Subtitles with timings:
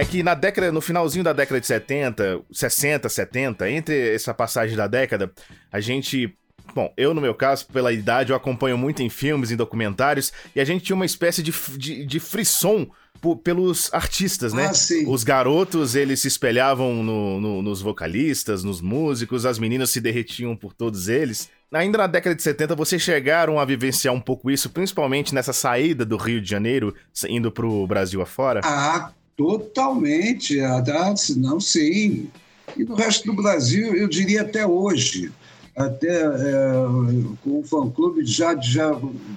[0.00, 4.74] É que na década, no finalzinho da década de 70, 60, 70, entre essa passagem
[4.74, 5.30] da década,
[5.70, 6.34] a gente
[6.74, 10.60] Bom, eu no meu caso, pela idade, eu acompanho muito em filmes, em documentários, e
[10.60, 12.88] a gente tinha uma espécie de, de, de frisson
[13.42, 14.68] pelos artistas, né?
[14.68, 15.04] Ah, sim.
[15.06, 20.56] Os garotos, eles se espelhavam no, no, nos vocalistas, nos músicos, as meninas se derretiam
[20.56, 21.50] por todos eles.
[21.72, 26.06] Ainda na década de 70, vocês chegaram a vivenciar um pouco isso, principalmente nessa saída
[26.06, 26.94] do Rio de Janeiro,
[27.28, 28.60] indo pro Brasil afora?
[28.62, 30.60] Ah, totalmente.
[30.60, 30.84] Ah,
[31.36, 32.28] não, sim.
[32.76, 35.32] E no resto do Brasil, eu diria até hoje
[35.76, 36.72] até é,
[37.42, 38.90] com o fã-clube já, já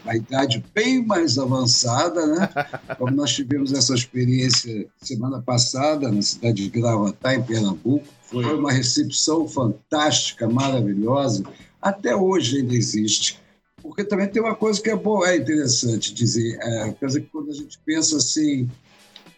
[0.06, 2.50] a idade bem mais avançada, né?
[2.98, 8.06] Como nós tivemos essa experiência semana passada na cidade de Gravatá, em Pernambuco.
[8.24, 11.44] Foi uma recepção fantástica, maravilhosa.
[11.82, 13.40] Até hoje ainda existe.
[13.82, 16.58] Porque também tem uma coisa que é boa, é interessante dizer.
[16.62, 18.70] É, que quando a gente pensa assim,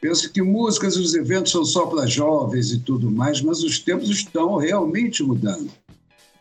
[0.06, 3.80] pensa que músicas e os eventos são só para jovens e tudo mais, mas os
[3.80, 5.72] tempos estão realmente mudando.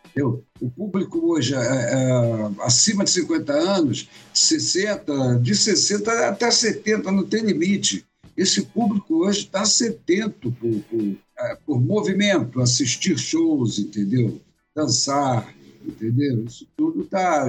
[0.05, 0.45] Entendeu?
[0.61, 7.25] O público hoje, é, é, acima de 50 anos, 60, de 60 até 70, não
[7.25, 8.05] tem limite.
[8.37, 14.43] Esse público hoje está sedento por, por, é, por, movimento, assistir shows, entendeu?
[14.77, 16.45] Dançar, entendeu?
[16.45, 17.47] Isso tudo está.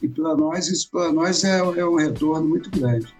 [0.00, 3.14] E para nós, isso para nós é, é um retorno muito grande.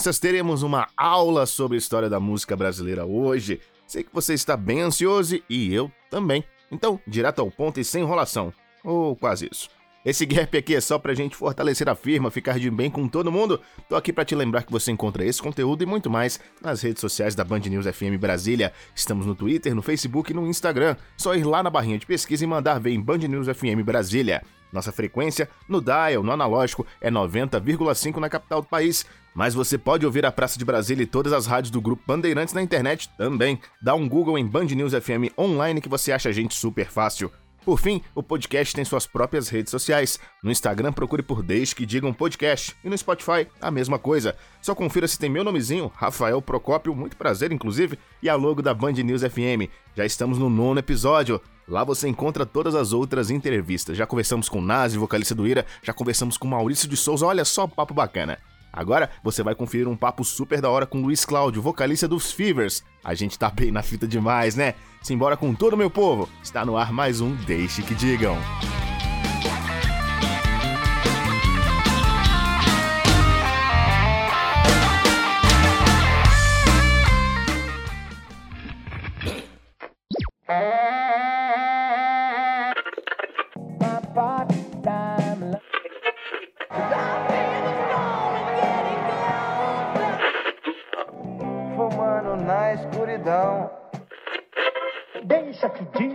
[0.00, 3.60] Crianças, teremos uma aula sobre a história da música brasileira hoje.
[3.86, 6.42] Sei que você está bem ansioso e eu também.
[6.72, 8.50] Então, direto ao ponto e sem enrolação.
[8.82, 9.68] Ou quase isso.
[10.02, 13.30] Esse gap aqui é só pra gente fortalecer a firma, ficar de bem com todo
[13.30, 13.60] mundo.
[13.90, 17.02] Tô aqui para te lembrar que você encontra esse conteúdo e muito mais nas redes
[17.02, 18.72] sociais da Band News FM Brasília.
[18.94, 20.96] Estamos no Twitter, no Facebook e no Instagram.
[21.14, 24.42] Só ir lá na barrinha de pesquisa e mandar ver em Band News FM Brasília.
[24.72, 29.04] Nossa frequência no dial, no analógico, é 90,5 na capital do país.
[29.34, 32.52] Mas você pode ouvir a Praça de Brasília e todas as rádios do Grupo Bandeirantes
[32.52, 33.60] na internet também.
[33.80, 37.30] Dá um Google em Band News FM online que você acha a gente super fácil.
[37.64, 40.18] Por fim, o podcast tem suas próprias redes sociais.
[40.42, 42.74] No Instagram, procure por Desde que Digam Podcast.
[42.82, 44.34] E no Spotify, a mesma coisa.
[44.62, 48.72] Só confira se tem meu nomezinho, Rafael Procópio, muito prazer, inclusive, e a logo da
[48.72, 49.68] Band News FM.
[49.94, 51.40] Já estamos no nono episódio.
[51.68, 53.96] Lá você encontra todas as outras entrevistas.
[53.96, 57.66] Já conversamos com Nazi, vocalista do Ira, já conversamos com Maurício de Souza, olha só
[57.66, 58.38] papo bacana.
[58.72, 62.84] Agora você vai conferir um papo super da hora com Luiz Cláudio, vocalista dos Fevers.
[63.02, 64.74] A gente tá bem na fita demais, né?
[65.02, 66.28] Simbora com todo meu povo.
[66.42, 68.36] Está no ar mais um Deixe que digam.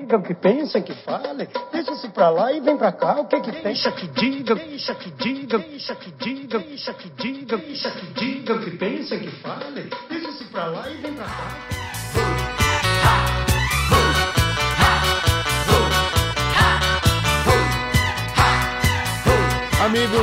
[0.06, 1.48] Digam, que pensem, que falem.
[1.72, 4.10] Deixa-se pra lá e vem pra cá, o que que deixa tem?
[4.10, 8.72] que digam, deixa que digam, deixa que digam, deixa que digam, deixa que digam, que
[8.72, 9.90] pensem, que falem.
[10.10, 12.55] Deixa-se pra lá e vem pra cá.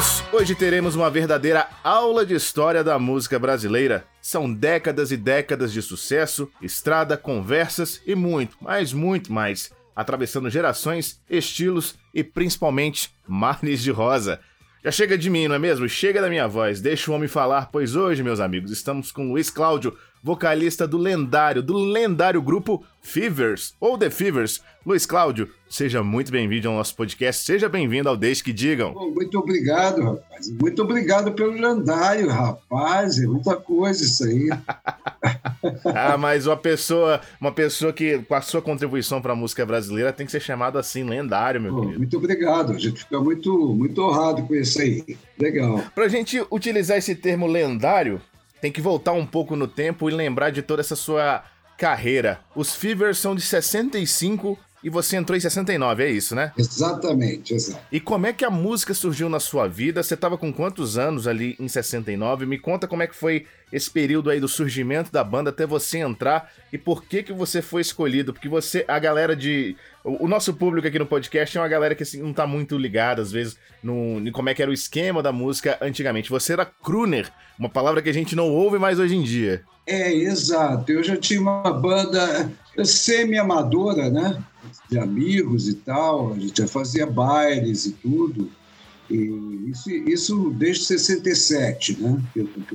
[0.03, 4.05] Amigos, hoje teremos uma verdadeira aula de história da música brasileira.
[4.21, 11.21] São décadas e décadas de sucesso, estrada, conversas e muito, mas muito mais, atravessando gerações,
[11.31, 14.41] estilos e principalmente mares de rosa.
[14.83, 15.89] Já chega de mim, não é mesmo?
[15.89, 19.51] Chega da minha voz, deixa o homem falar, pois hoje, meus amigos, estamos com Luiz
[19.51, 24.63] Cláudio, vocalista do lendário, do lendário grupo Fevers, ou The Fevers.
[24.85, 28.95] Luiz Cláudio, seja muito bem-vindo ao nosso podcast, seja bem-vindo ao Deixe que Digam.
[29.15, 30.51] Muito obrigado, rapaz.
[30.51, 33.19] Muito obrigado pelo lendário, rapaz.
[33.19, 34.49] É muita coisa isso aí.
[35.95, 40.13] ah, mas uma pessoa, uma pessoa que, com a sua contribuição para a música brasileira,
[40.13, 41.99] tem que ser chamado assim, lendário, meu querido.
[41.99, 42.73] Muito obrigado.
[42.73, 45.17] A gente fica muito, muito honrado com isso aí.
[45.39, 45.81] Legal.
[45.95, 48.21] Pra gente utilizar esse termo lendário,
[48.63, 51.43] tem que voltar um pouco no tempo e lembrar de toda essa sua
[51.77, 52.39] carreira.
[52.55, 56.53] Os Fevers são de 65 e você entrou em 69, é isso, né?
[56.59, 57.83] Exatamente, exato.
[57.91, 60.03] E como é que a música surgiu na sua vida?
[60.03, 62.47] Você estava com quantos anos ali em 69?
[62.47, 65.99] Me conta como é que foi esse período aí do surgimento da banda até você
[65.99, 68.33] entrar e por que que você foi escolhido?
[68.33, 72.03] Porque você, a galera de o, nosso público aqui no podcast é uma galera que
[72.03, 75.23] assim, não tá muito ligada, às vezes, no, em como é que era o esquema
[75.23, 76.29] da música antigamente.
[76.29, 79.63] Você era crooner, uma palavra que a gente não ouve mais hoje em dia.
[79.87, 80.91] É, exato.
[80.91, 82.51] Eu já tinha uma banda
[82.85, 84.43] semi-amadora, né?
[84.91, 86.33] De amigos e tal.
[86.33, 88.51] A gente já fazia bailes e tudo.
[89.11, 92.23] E isso, isso desde 67, né?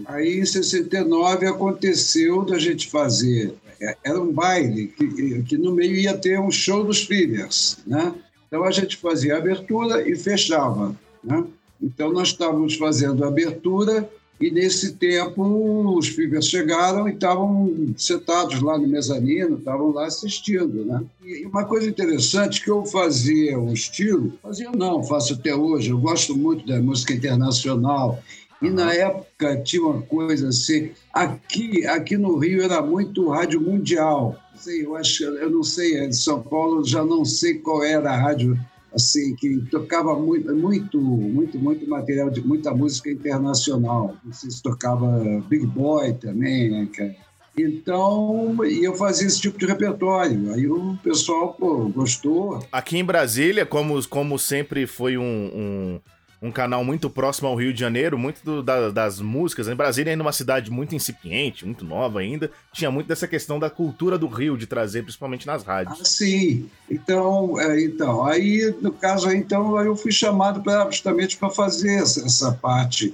[0.05, 5.95] Aí em 69 aconteceu da gente fazer é, era um baile que, que no meio
[5.95, 8.13] ia ter um show dos Fillers, né?
[8.47, 11.45] Então a gente fazia abertura e fechava, né?
[11.81, 18.77] Então nós estávamos fazendo abertura e nesse tempo os Fillers chegaram e estavam sentados lá
[18.77, 21.01] no mezanino, estavam lá assistindo, né?
[21.23, 25.97] E uma coisa interessante que eu fazia um estilo, fazia não, faço até hoje, eu
[25.97, 28.21] gosto muito da música internacional
[28.61, 34.35] e na época tinha uma coisa assim, aqui, aqui no Rio era muito rádio mundial.
[34.55, 38.17] Sei, eu acho, eu não sei, em São Paulo já não sei qual era a
[38.17, 38.57] rádio
[38.97, 44.15] assim que tocava muito, muito, muito, muito material de muita música internacional.
[44.31, 45.07] Se tocava
[45.47, 47.15] Big Boy também, né, cara?
[47.57, 50.53] Então, eu fazia esse tipo de repertório.
[50.53, 52.63] Aí o pessoal pô, gostou.
[52.71, 55.99] Aqui em Brasília, como, como sempre foi um, um
[56.41, 59.67] um canal muito próximo ao Rio de Janeiro, muito do, da, das músicas.
[59.67, 63.69] Em Brasília, ainda uma cidade muito incipiente, muito nova ainda, tinha muito dessa questão da
[63.69, 65.99] cultura do Rio de trazer, principalmente nas rádios.
[65.99, 66.69] Ah, sim.
[66.89, 72.51] Então, é, então, aí no caso, então eu fui chamado justamente para fazer essa, essa
[72.51, 73.13] parte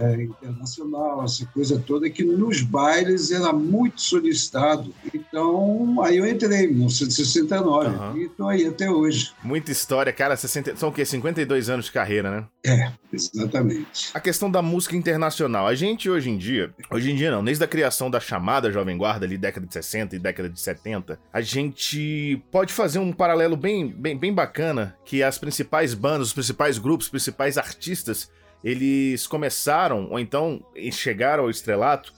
[0.00, 4.92] é, internacional, essa coisa toda, que nos bailes era muito solicitado.
[5.14, 8.16] Então, aí eu entrei em 1969 uhum.
[8.16, 9.32] e estou aí até hoje.
[9.42, 10.36] Muita história, cara.
[10.36, 11.04] 60, são o quê?
[11.04, 12.44] 52 anos de carreira, né?
[12.64, 14.10] É, exatamente.
[14.12, 15.66] A questão da música internacional.
[15.66, 18.96] A gente hoje em dia, hoje em dia não, desde a criação da chamada Jovem
[18.96, 23.56] Guarda, ali década de 60 e década de 70, a gente pode fazer um paralelo
[23.56, 28.28] bem, bem, bem bacana que as principais bandas, os principais grupos, os principais artistas
[28.66, 30.60] eles começaram, ou então
[30.90, 32.12] chegaram ao estrelato,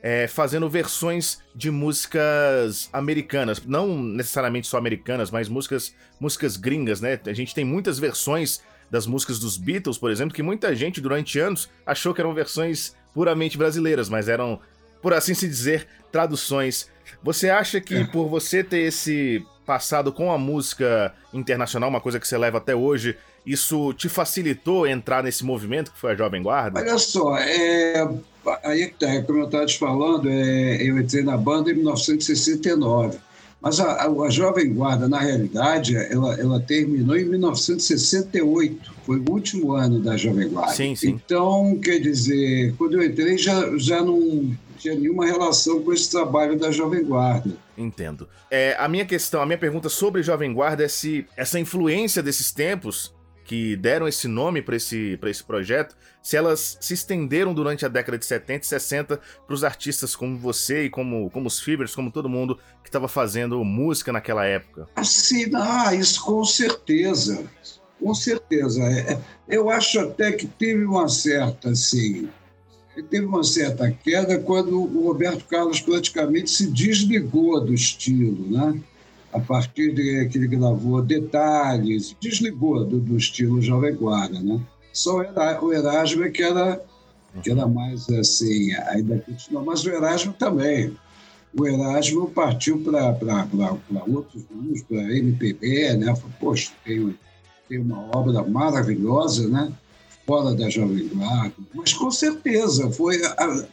[0.00, 3.60] é, fazendo versões de músicas americanas.
[3.66, 7.18] Não necessariamente só americanas, mas músicas, músicas gringas, né?
[7.26, 11.40] A gente tem muitas versões das músicas dos Beatles, por exemplo, que muita gente durante
[11.40, 14.60] anos achou que eram versões puramente brasileiras, mas eram,
[15.02, 16.88] por assim se dizer, traduções.
[17.24, 22.28] Você acha que por você ter esse passado com a música internacional, uma coisa que
[22.28, 26.80] você leva até hoje, isso te facilitou entrar nesse movimento que foi a Jovem Guarda?
[26.80, 28.08] Olha só, é,
[28.64, 33.18] aí tá, é como eu estava te falando, é, eu entrei na banda em 1969.
[33.60, 38.92] Mas a, a, a, Jovem Guarda, na realidade, ela, ela terminou em 1968.
[39.04, 40.74] Foi o último ano da Jovem Guarda.
[40.74, 41.08] Sim, sim.
[41.08, 46.56] Então, quer dizer, quando eu entrei, já, já não tinha nenhuma relação com esse trabalho
[46.56, 47.50] da Jovem Guarda.
[47.76, 48.28] Entendo.
[48.48, 52.52] É, a minha questão, a minha pergunta sobre Jovem Guarda é se essa influência desses
[52.52, 53.12] tempos
[53.48, 58.18] que deram esse nome para esse, esse projeto, se elas se estenderam durante a década
[58.18, 62.12] de 70 e 60 para os artistas como você e como, como os Fibers, como
[62.12, 64.86] todo mundo que estava fazendo música naquela época.
[64.94, 67.42] Assim, ah, isso com certeza.
[67.98, 68.82] Com certeza.
[68.82, 72.28] É, é, eu acho até que teve uma certa, assim,
[73.08, 78.78] teve uma certa queda quando o Roberto Carlos praticamente se desligou do estilo, né?
[79.38, 84.60] A partir de que ele gravou detalhes, desligou do, do estilo Jovem Guarda, né?
[84.92, 85.18] Só
[85.62, 86.82] o Erasmo é que era,
[87.42, 90.96] que era mais assim, ainda continua, mas o Erasmo também.
[91.56, 93.16] O Erasmo partiu para
[94.06, 96.14] outros rumos, para MPB, né?
[96.14, 97.16] Falei, Poxa, tem,
[97.68, 99.72] tem uma obra maravilhosa, né?
[100.26, 101.54] Fora da Jovem Guarda.
[101.74, 103.18] Mas com certeza, foi.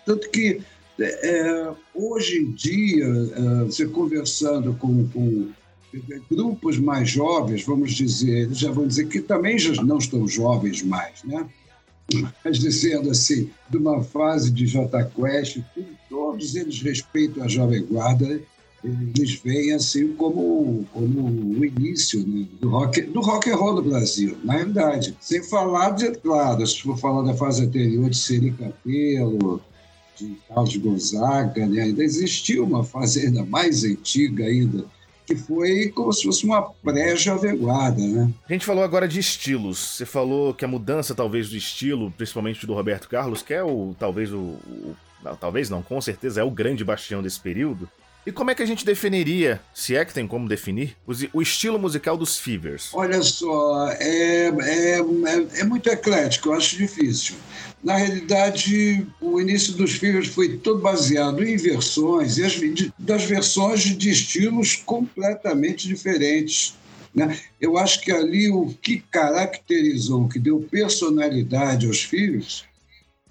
[0.06, 0.62] Tanto que
[1.04, 5.50] é, hoje em dia, é, você conversando com, com,
[6.30, 11.24] grupos mais jovens, vamos dizer, já vão dizer que também já não estão jovens mais,
[11.24, 11.48] né?
[12.44, 15.60] Mas dizendo assim, de uma fase de J Quest,
[16.10, 18.42] todos eles respeitam a Jovem Guarda,
[18.84, 23.90] eles veem assim como, como o início né, do, rock, do rock and roll do
[23.90, 25.18] Brasil, na realidade.
[25.20, 29.60] Sem falar, de, claro, se for falar da fase anterior de Seri Capelo,
[30.18, 31.84] de Carlos Gonzaga, né?
[31.84, 34.86] ainda existia uma fazenda mais antiga ainda,
[35.26, 38.32] que foi como se fosse uma pré-jovem guarda, né?
[38.48, 39.78] A gente falou agora de estilos.
[39.80, 43.96] Você falou que a mudança, talvez, do estilo, principalmente do Roberto Carlos, que é o,
[43.98, 44.96] talvez o, o
[45.40, 47.90] talvez não, com certeza é o grande bastião desse período.
[48.26, 50.98] E como é que a gente definiria, se é que tem como definir,
[51.32, 52.90] o estilo musical dos Fevers?
[52.92, 57.36] Olha só, é, é, é, é muito eclético, eu acho difícil.
[57.84, 62.60] Na realidade, o início dos Fevers foi todo baseado em versões, e as,
[62.98, 66.74] das versões de estilos completamente diferentes.
[67.14, 67.38] Né?
[67.62, 72.66] Eu acho que ali o que caracterizou, que deu personalidade aos Fevers,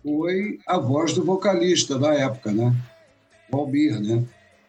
[0.04, 2.72] foi a voz do vocalista da época, né?
[3.50, 4.22] O Almir, né?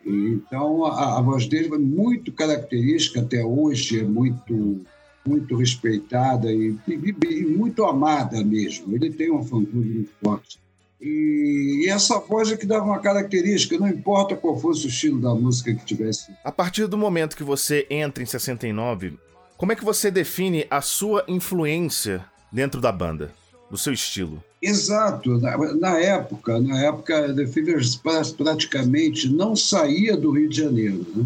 [0.05, 4.81] Então, a, a, voz dele foi muito característica, até hoje é muito,
[5.25, 8.95] muito respeitada e, e, e muito amada mesmo.
[8.95, 10.59] Ele tem uma fã-clube muito forte.
[11.01, 15.33] E, essa voz é que dava uma característica, não importa qual fosse o estilo da
[15.33, 16.31] música que tivesse.
[16.43, 19.17] A partir do momento que você entra em 69,
[19.57, 23.33] como é que você define a sua influência dentro da banda,
[23.71, 24.43] do seu estilo?
[24.65, 25.37] Exato.
[25.39, 28.01] Na, na, época, na época, The Fevers
[28.35, 31.05] praticamente não saía do Rio de Janeiro.
[31.15, 31.25] Né?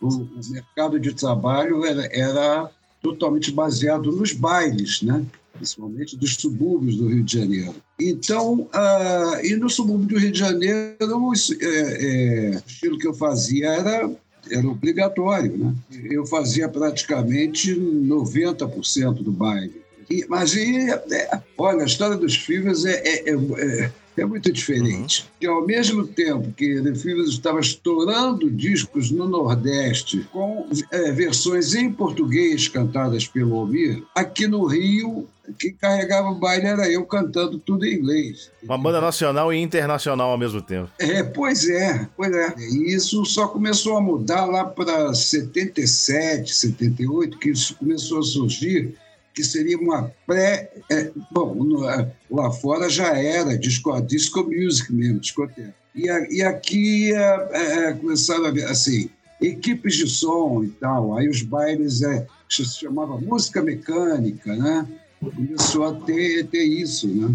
[0.00, 2.70] O, o, mercado de trabalho era, era
[3.00, 5.24] totalmente baseado nos bailes, né?
[5.52, 7.74] principalmente dos subúrbios do Rio de Janeiro.
[8.00, 12.62] Então, uh, e no subúrbio do Rio de Janeiro, o, é, é,
[12.98, 14.10] que eu fazia era
[14.50, 15.74] era obrigatório, né?
[16.10, 19.82] Eu fazia praticamente 90% do baile.
[20.10, 25.22] E, mas, e, é, olha, a história dos Fivers é, é, é, é muito diferente.
[25.22, 25.28] Uhum.
[25.40, 31.74] Que ao mesmo tempo que The Fivers estava estourando discos no Nordeste com é, versões
[31.74, 37.58] em português cantadas pelo Almir, aqui no Rio quem carregava o baile era eu cantando
[37.58, 38.50] tudo em inglês.
[38.62, 40.88] Uma banda nacional e internacional ao mesmo tempo.
[40.98, 42.54] É, pois é, pois é.
[42.58, 48.94] E isso só começou a mudar lá para 77, 78, que isso começou a surgir
[49.34, 50.72] que seria uma pré.
[50.90, 55.74] É, bom, no, é, lá fora já era disco, disco music mesmo, discoteca.
[55.94, 56.06] E,
[56.36, 59.10] e aqui é, é, começaram a ver, assim,
[59.40, 61.16] equipes de som e tal.
[61.16, 64.86] Aí os bailes é, se chamava música mecânica, né?
[65.20, 67.34] Começou a ter, ter isso, né?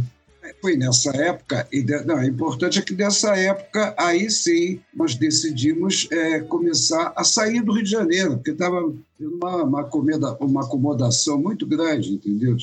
[0.62, 6.08] Foi nessa época, e não, é importante é que nessa época, aí sim, nós decidimos
[6.12, 11.66] é, começar a sair do Rio de Janeiro, porque estava uma, uma, uma acomodação muito
[11.66, 12.58] grande, entendeu?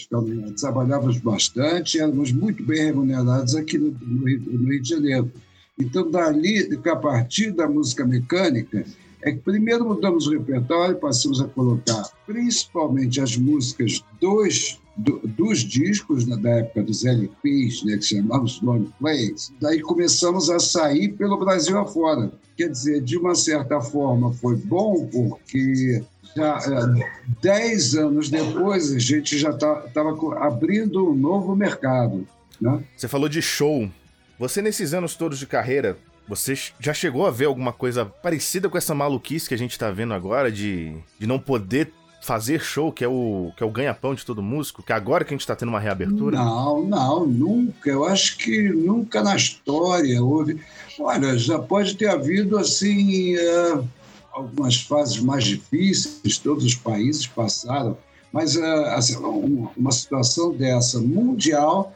[0.59, 5.33] Trabalhávamos bastante, éramos muito bem remunerados aqui no, no, Rio, no Rio de Janeiro.
[5.79, 8.85] Então, dali, a partir da música mecânica,
[9.23, 15.61] é que primeiro mudamos o repertório, passamos a colocar principalmente as músicas dos do, dos
[15.61, 21.13] discos né, da época dos LPs, né, que chamamos long plays, daí começamos a sair
[21.13, 22.33] pelo Brasil afora.
[22.57, 26.03] Quer dizer, de uma certa forma foi bom, porque
[26.37, 32.27] já é, dez anos depois a gente já estava tá, abrindo um novo mercado.
[32.61, 32.83] Né?
[32.97, 33.91] Você falou de show.
[34.39, 35.97] Você, nesses anos todos de carreira,
[36.27, 39.91] você já chegou a ver alguma coisa parecida com essa maluquice que a gente está
[39.91, 41.93] vendo agora de, de não poder
[42.23, 45.35] fazer show, que é o, que é o ganha-pão de todo músico, que agora que
[45.35, 46.37] a gente está tendo uma reabertura?
[46.37, 47.91] Não, não, nunca.
[47.91, 50.61] Eu acho que nunca na história houve.
[51.01, 53.85] Olha, já pode ter havido assim uh,
[54.31, 57.99] algumas fases mais difíceis, todos os países passaram,
[58.33, 58.65] mas uh,
[58.95, 61.93] assim, uma, uma, situação dessa mundial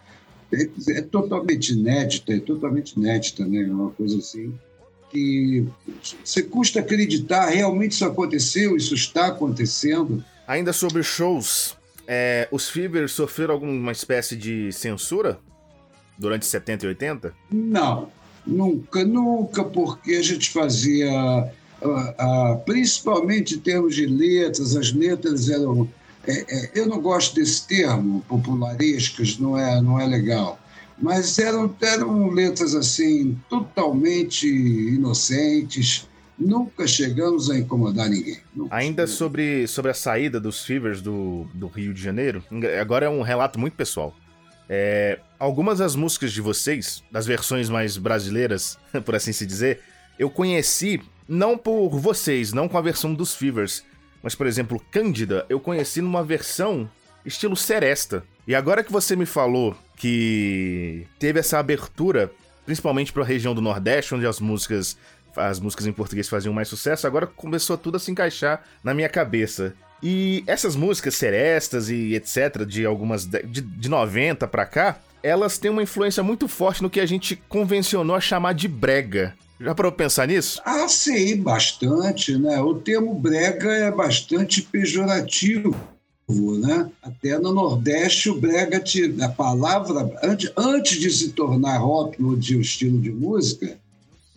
[0.52, 0.68] é,
[0.98, 3.64] é, totalmente inédita, é totalmente inédita, né?
[3.64, 4.52] Uma coisa assim
[5.16, 5.66] que
[6.22, 10.22] você custa acreditar, realmente isso aconteceu, isso está acontecendo.
[10.46, 15.38] Ainda sobre shows, é, os Fibers sofreram alguma espécie de censura
[16.18, 17.34] durante 70 e 80?
[17.50, 18.10] Não,
[18.46, 21.50] nunca, nunca, porque a gente fazia,
[22.64, 25.88] principalmente em termos de letras, as letras eram.
[26.26, 30.58] É, é, eu não gosto desse termo, popularescas, não é, não é legal
[30.98, 36.08] mas eram, eram letras assim totalmente inocentes.
[36.38, 38.38] Nunca chegamos a incomodar ninguém.
[38.70, 42.42] Ainda sobre, sobre a saída dos Fevers do, do Rio de Janeiro,
[42.80, 44.14] agora é um relato muito pessoal.
[44.68, 49.80] É, algumas das músicas de vocês, das versões mais brasileiras, por assim se dizer,
[50.18, 53.84] eu conheci não por vocês, não com a versão dos Fevers,
[54.22, 56.90] mas por exemplo, Cândida, eu conheci numa versão
[57.24, 58.24] estilo Seresta.
[58.46, 62.30] E agora que você me falou que teve essa abertura,
[62.64, 64.96] principalmente para a região do Nordeste, onde as músicas
[65.36, 69.08] as músicas em português faziam mais sucesso, agora começou tudo a se encaixar na minha
[69.08, 69.74] cabeça.
[70.02, 75.70] E essas músicas serestas e etc, de algumas de, de 90 para cá, elas têm
[75.70, 79.34] uma influência muito forte no que a gente convencionou a chamar de brega.
[79.58, 80.60] Já parou pra pensar nisso?
[80.64, 82.60] Ah, sim, bastante, né?
[82.60, 85.74] O termo brega é bastante pejorativo
[86.28, 86.90] né?
[87.02, 88.82] Até no Nordeste, o brega,
[89.22, 90.10] a palavra,
[90.56, 93.78] antes, de se tornar rótulo de estilo de música,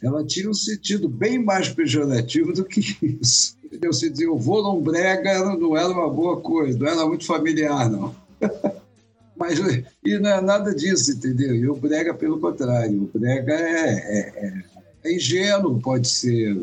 [0.01, 3.57] ela tinha um sentido bem mais pejorativo do que isso.
[3.65, 3.91] Entendeu?
[3.91, 8.15] Se dizia, o vôlon brega não era uma boa coisa, não era muito familiar, não.
[9.35, 9.57] Mas
[10.03, 11.55] e não é nada disso, entendeu?
[11.55, 14.63] E o brega, pelo contrário, o brega é, é, é,
[15.05, 16.55] é ingênuo, pode ser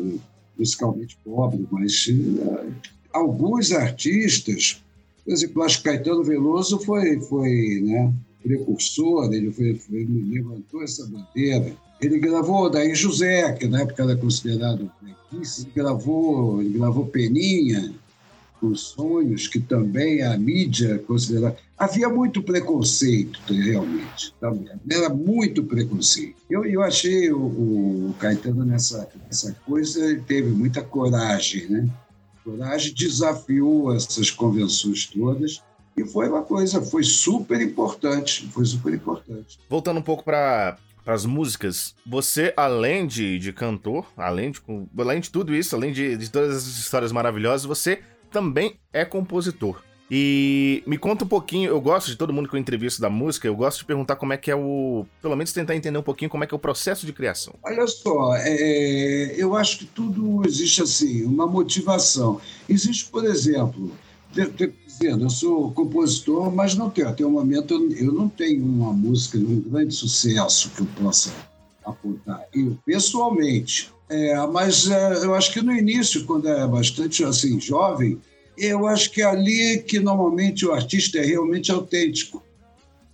[0.57, 2.71] musicalmente pobre, mas uh,
[3.11, 4.83] alguns artistas,
[5.27, 11.05] por exemplo, acho que Caetano Veloso foi, foi né, precursor, ele foi, foi, levantou essa
[11.05, 11.75] bandeira.
[11.99, 14.89] Ele gravou Daí José, que na época era considerado
[15.29, 17.93] preguiça, gravou, ele gravou Peninha,
[18.61, 21.57] com sonhos, que também a mídia considerava.
[21.77, 24.33] Havia muito preconceito, realmente.
[24.39, 24.79] Também.
[24.89, 26.37] Era muito preconceito.
[26.49, 31.89] Eu, eu achei o, o Caetano nessa, nessa coisa, ele teve muita coragem, né?
[32.47, 35.61] Coragem, desafiou essas convenções todas
[35.97, 39.59] e foi uma coisa, foi super importante, foi super importante.
[39.69, 44.61] Voltando um pouco para as músicas, você, além de, de cantor, além de,
[44.97, 47.99] além de tudo isso, além de, de todas essas histórias maravilhosas, você
[48.31, 49.81] também é compositor.
[50.09, 53.47] E me conta um pouquinho, eu gosto de todo mundo que eu entrevisto da música,
[53.47, 55.05] eu gosto de perguntar como é que é o.
[55.21, 57.53] Pelo menos tentar entender um pouquinho como é que é o processo de criação.
[57.61, 62.39] Olha só, é, eu acho que tudo existe assim, uma motivação.
[62.69, 63.91] Existe, por exemplo,
[64.85, 67.09] dizendo, eu sou compositor, mas não tenho.
[67.09, 71.33] Até o momento eu não tenho uma música de um grande sucesso que eu possa
[71.83, 72.45] apontar.
[72.53, 78.21] Eu, pessoalmente, é, mas é, eu acho que no início, quando é bastante assim jovem,
[78.57, 82.43] eu acho que é ali que normalmente o artista é realmente autêntico,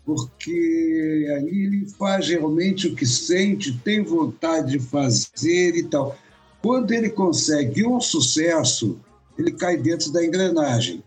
[0.05, 6.17] porque ali ele faz realmente o que sente, tem vontade de fazer e tal.
[6.61, 8.99] Quando ele consegue um sucesso,
[9.37, 11.03] ele cai dentro da engrenagem.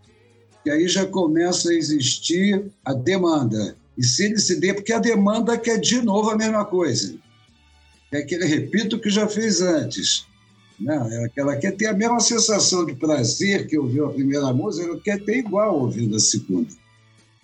[0.65, 3.77] E aí já começa a existir a demanda.
[3.97, 7.17] E se ele se dê, porque a demanda quer de novo a mesma coisa
[8.13, 10.27] é que ele repita o que já fez antes.
[10.79, 11.31] Né?
[11.37, 15.23] Ela quer ter a mesma sensação de prazer que ouviu a primeira música, ela quer
[15.25, 16.69] ter igual ouvindo a segunda.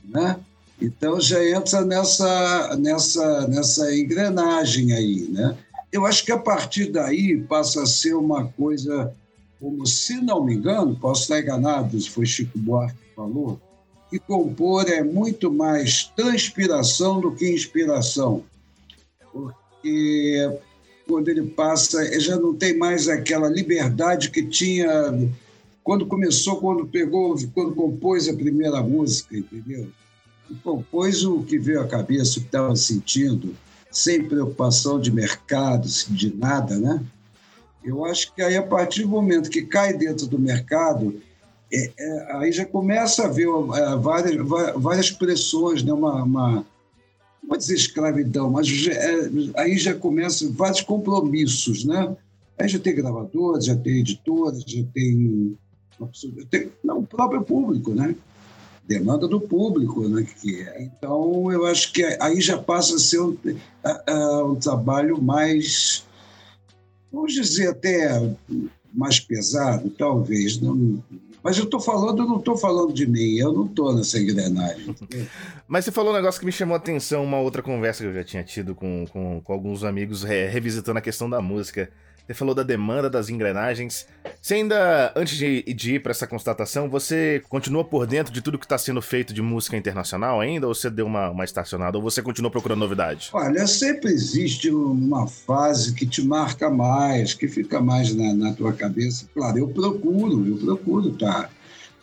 [0.04, 0.38] Né?
[0.80, 5.28] Então já entra nessa, nessa, nessa engrenagem aí.
[5.30, 5.56] Né?
[5.90, 9.14] Eu acho que a partir daí passa a ser uma coisa,
[9.60, 13.60] como se não me engano, posso estar enganado, se foi Chico Buarque que falou,
[14.10, 18.42] que compor é muito mais transpiração do que inspiração.
[19.32, 20.58] Porque
[21.12, 24.88] quando ele passa, ele já não tem mais aquela liberdade que tinha
[25.84, 29.88] quando começou, quando pegou, quando compôs a primeira música, entendeu?
[30.50, 33.54] E compôs o que veio à cabeça, o que estava sentindo,
[33.90, 37.04] sem preocupação de mercado, de nada, né?
[37.84, 41.20] Eu acho que aí, a partir do momento que cai dentro do mercado,
[41.70, 44.36] é, é, aí já começa a ver é, várias,
[44.76, 45.92] várias pressões, né?
[45.92, 46.66] uma, uma
[47.52, 52.16] vou dizer escravidão, mas é, aí já começam vários compromissos, né?
[52.58, 55.58] Aí já tem gravadores, já tem editoras, já tem,
[56.50, 58.16] tem não, o próprio público, né?
[58.88, 60.26] Demanda do público, né?
[60.40, 60.82] Que é.
[60.82, 63.36] Então, eu acho que aí já passa a ser um,
[64.46, 66.04] um trabalho mais,
[67.12, 68.34] vamos dizer até
[68.94, 71.02] mais pesado, talvez, não,
[71.42, 74.94] mas eu estou falando, eu não estou falando de mim, eu não estou nessa engrenagem.
[75.66, 78.14] Mas você falou um negócio que me chamou a atenção, uma outra conversa que eu
[78.14, 81.90] já tinha tido com, com, com alguns amigos re, revisitando a questão da música.
[82.26, 84.06] Você falou da demanda das engrenagens.
[84.40, 88.58] Você ainda, antes de, de ir para essa constatação, você continua por dentro de tudo
[88.58, 90.68] que está sendo feito de música internacional ainda?
[90.68, 91.98] Ou você deu uma, uma estacionada?
[91.98, 93.30] Ou você continua procurando novidade?
[93.32, 98.72] Olha, sempre existe uma fase que te marca mais, que fica mais na, na tua
[98.72, 99.26] cabeça.
[99.34, 101.50] Claro, eu procuro, eu procuro tá,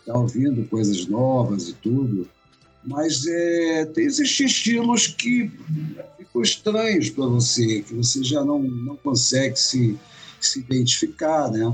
[0.05, 2.27] tá ouvindo coisas novas e tudo.
[2.83, 5.51] Mas é, existem estilos que
[6.17, 9.97] ficam estranhos para você, que você já não, não consegue se
[10.39, 11.71] se identificar, né?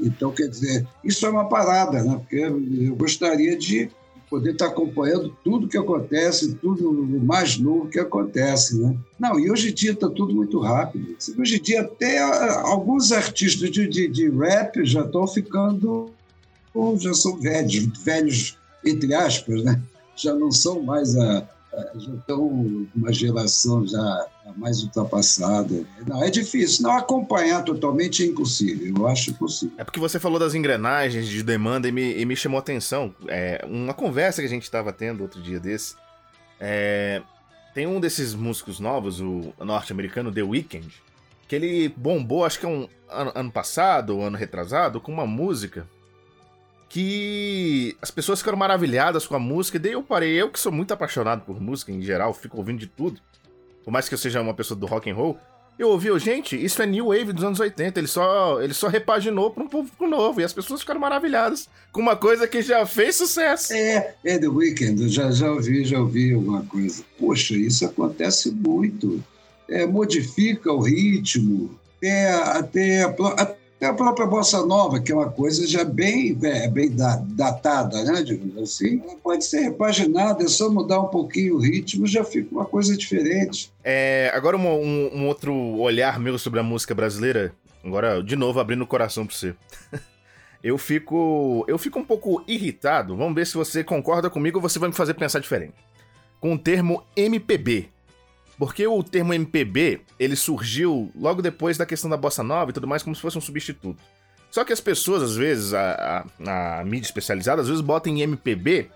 [0.00, 2.16] Então, quer dizer, isso é uma parada, né?
[2.16, 3.90] Porque eu gostaria de
[4.28, 8.96] poder estar acompanhando tudo que acontece, tudo o mais novo que acontece, né?
[9.18, 11.16] Não, e hoje em dia está tudo muito rápido.
[11.38, 16.10] Hoje em dia até alguns artistas de, de, de rap já estão ficando,
[16.98, 19.80] já são velhos, velhos entre aspas, né?
[20.16, 21.46] Já não são mais a,
[21.96, 25.84] já estão uma geração já mais ultrapassada.
[26.06, 26.82] Não, é difícil.
[26.82, 28.94] Não acompanhar totalmente é impossível.
[28.96, 29.74] Eu acho impossível.
[29.78, 33.14] É porque você falou das engrenagens de demanda e me, e me chamou a atenção.
[33.28, 35.96] É, uma conversa que a gente estava tendo outro dia desse.
[36.60, 37.22] É,
[37.74, 40.92] tem um desses músicos novos, o norte-americano The Weeknd,
[41.48, 45.26] que ele bombou, acho que é um ano, ano passado, ou ano retrasado, com uma
[45.26, 45.88] música
[46.92, 50.70] que as pessoas ficaram maravilhadas com a música, e daí eu parei, eu que sou
[50.70, 53.18] muito apaixonado por música em geral, fico ouvindo de tudo,
[53.82, 55.38] por mais que eu seja uma pessoa do rock and roll,
[55.78, 57.98] Eu ouvi, gente, isso é New Wave dos anos 80.
[57.98, 60.40] Ele só, ele só repaginou para um público novo.
[60.40, 63.72] E as pessoas ficaram maravilhadas com uma coisa que já fez sucesso.
[63.72, 65.08] É, é The Weeknd.
[65.08, 67.02] Já, já ouvi, já ouvi alguma coisa.
[67.18, 69.24] Poxa, isso acontece muito.
[69.68, 71.76] É, modifica o ritmo.
[71.96, 73.02] Até, até,
[73.38, 78.22] até a própria bossa nova, que é uma coisa já bem, é, bem datada, né,
[78.22, 82.48] digamos assim, ela pode ser repaginada, é só mudar um pouquinho o ritmo, já fica
[82.52, 83.72] uma coisa diferente.
[83.82, 87.52] É, agora um, um, um outro olhar meu sobre a música brasileira,
[87.84, 89.54] agora de novo abrindo o coração para você.
[90.62, 93.16] eu fico, eu fico um pouco irritado.
[93.16, 95.74] Vamos ver se você concorda comigo ou você vai me fazer pensar diferente.
[96.40, 97.88] Com o termo MPB,
[98.62, 102.86] porque o termo MPB, ele surgiu logo depois da questão da bossa nova e tudo
[102.86, 104.00] mais, como se fosse um substituto.
[104.52, 108.22] Só que as pessoas, às vezes, a, a, a mídia especializada, às vezes botam em
[108.22, 108.88] MPB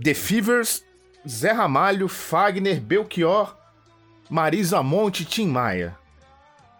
[0.00, 0.84] The Fevers,
[1.28, 3.56] Zé Ramalho, Fagner, Belchior,
[4.30, 5.98] Marisa Monte e Tim Maia.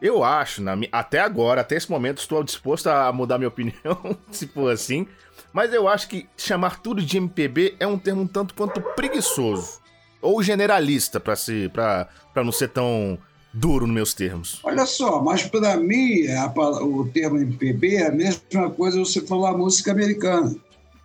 [0.01, 4.47] Eu acho, na, até agora, até esse momento, estou disposto a mudar minha opinião, se
[4.47, 5.05] for assim.
[5.53, 9.88] Mas eu acho que chamar tudo de MPB é um termo um tanto quanto preguiçoso
[10.21, 13.19] ou generalista para ser para não ser tão
[13.53, 14.61] duro nos meus termos.
[14.63, 16.47] Olha só, mas para mim a,
[16.83, 20.55] o termo MPB é a mesma coisa você falar música americana.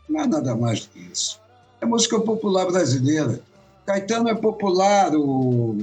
[0.08, 1.40] Não é nada mais do que isso.
[1.82, 3.42] É música popular brasileira.
[3.86, 5.78] Caetano é popular, o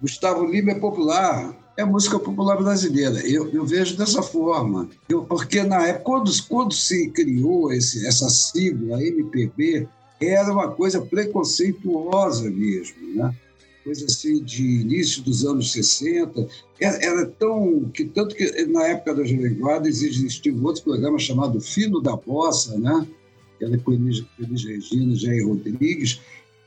[0.00, 1.54] Gustavo Lima é popular.
[1.76, 3.20] É música popular brasileira.
[3.20, 4.88] Eu, eu vejo dessa forma.
[5.08, 9.88] Eu, porque na época, quando, quando se criou esse, essa sigla MPB,
[10.20, 13.34] era uma coisa preconceituosa mesmo, né?
[13.88, 16.46] coisa assim de início dos anos 60.
[16.78, 21.18] Era, era, tão que tanto que na época da Jovem Guarda existia um outro programa
[21.18, 23.06] chamado Fino da Bossa, né?
[23.58, 26.20] Que era com Elis, Elis Regina, Jair Rodrigues,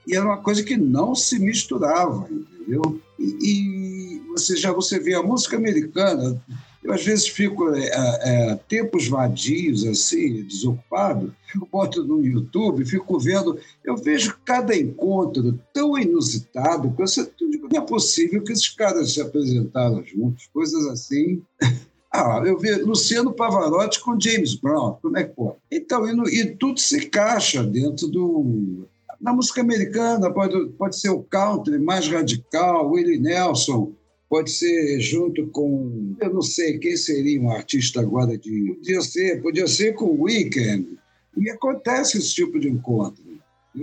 [0.07, 2.99] e era uma coisa que não se misturava, entendeu?
[3.19, 6.41] E, e você já você vê a música americana
[6.83, 13.19] eu, às vezes, fico é, é, tempos vadios, assim, desocupado, fico boto no YouTube, fico
[13.19, 13.59] vendo.
[13.83, 19.21] Eu vejo cada encontro tão inusitado que você, não é possível que esses caras se
[19.21, 21.41] apresentaram juntos, coisas assim.
[22.13, 25.55] Ah, eu vi Luciano Pavarotti com James Brown, como é que pode?
[25.71, 28.85] Então, e, e tudo se encaixa dentro do.
[29.21, 33.93] Na música americana, pode, pode ser o country mais radical, Willie Nelson,
[34.31, 39.41] pode ser junto com, eu não sei quem seria um artista agora de, podia ser,
[39.41, 40.97] podia ser com o Weekend.
[41.35, 43.21] E acontece esse tipo de encontro.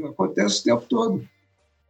[0.04, 1.28] Acontece o tempo todo.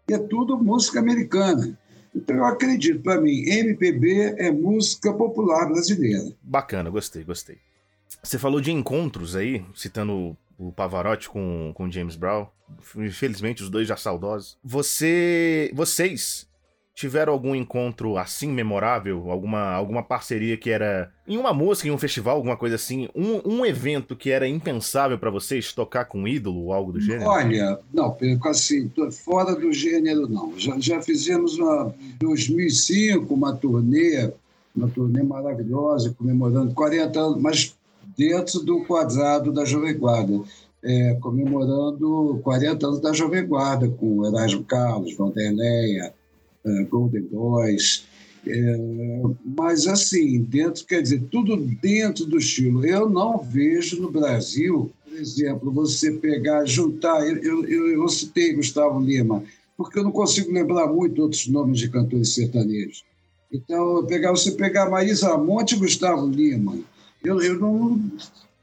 [0.08, 1.78] E é tudo música americana.
[2.12, 6.32] Então eu acredito, para mim, MPB é música popular brasileira.
[6.42, 7.58] Bacana, gostei, gostei.
[8.20, 12.48] Você falou de encontros aí, citando o Pavarotti com, com James Brown.
[12.96, 14.58] Infelizmente, os dois já saudosos.
[14.64, 16.47] Você, vocês
[16.98, 19.30] tiveram algum encontro assim memorável?
[19.30, 21.12] Alguma, alguma parceria que era.
[21.28, 23.08] Em uma música, em um festival, alguma coisa assim?
[23.14, 27.00] Um, um evento que era impensável para vocês tocar com um ídolo ou algo do
[27.00, 27.30] gênero?
[27.30, 28.90] Olha, não, assim,
[29.24, 30.58] fora do gênero, não.
[30.58, 34.32] Já, já fizemos uma, em 2005 uma turnê,
[34.74, 37.76] uma turnê maravilhosa, comemorando 40 anos, mas
[38.16, 40.40] dentro do quadrado da Jovem Guarda.
[40.82, 46.14] É, comemorando 40 anos da Jovem Guarda, com Erasmo Carlos, Vanderleia,
[46.64, 48.06] uh, Golden Boys.
[48.46, 48.76] É,
[49.44, 52.84] mas, assim, dentro, quer dizer, tudo dentro do estilo.
[52.86, 57.26] Eu não vejo no Brasil, por exemplo, você pegar, juntar.
[57.26, 59.42] Eu, eu, eu citei Gustavo Lima,
[59.76, 63.04] porque eu não consigo lembrar muito outros nomes de cantores sertanejos.
[63.52, 66.78] Então, pegar, você pegar Marisa Monte e Gustavo Lima.
[67.24, 68.00] Eu, eu não,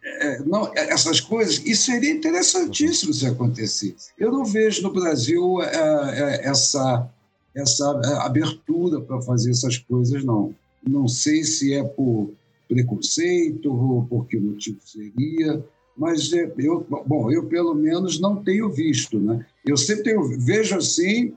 [0.03, 3.95] é, não, essas coisas, e seria interessantíssimo se acontecesse.
[4.17, 7.09] Eu não vejo no Brasil é, é, essa
[7.55, 10.53] essa é, abertura para fazer essas coisas, não.
[10.87, 12.31] Não sei se é por
[12.67, 15.63] preconceito ou por que motivo seria,
[15.97, 19.45] mas é, eu, bom, eu pelo menos não tenho visto, né?
[19.65, 21.33] Eu sempre tenho, vejo assim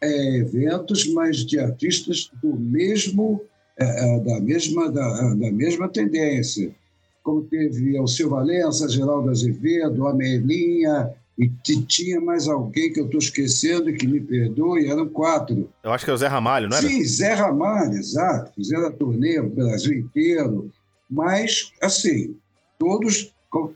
[0.00, 3.40] é, eventos, mas de artistas do mesmo,
[3.78, 6.74] é, é da mesma, da, da mesma tendência,
[7.22, 11.48] como teve Alceu Valença, Geraldo Azevedo, Amelinha, e
[11.86, 15.68] tinha mais alguém que eu estou esquecendo e que me perdoe, eram quatro.
[15.82, 16.86] Eu acho que é o Zé Ramalho, não era?
[16.86, 18.52] Sim, Zé Ramalho, exato.
[18.54, 20.70] Fizeram a turnê no Brasil inteiro.
[21.10, 22.36] Mas, assim,
[22.78, 23.74] todos, como,